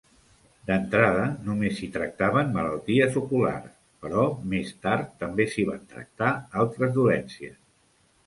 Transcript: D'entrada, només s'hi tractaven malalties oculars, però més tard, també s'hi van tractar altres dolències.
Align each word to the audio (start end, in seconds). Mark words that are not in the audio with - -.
D'entrada, 0.67 1.25
només 1.49 1.75
s'hi 1.79 1.89
tractaven 1.97 2.49
malalties 2.55 3.19
oculars, 3.21 3.75
però 4.05 4.25
més 4.53 4.73
tard, 4.87 5.11
també 5.25 5.47
s'hi 5.53 5.67
van 5.71 5.85
tractar 5.93 6.31
altres 6.63 6.97
dolències. 6.97 7.55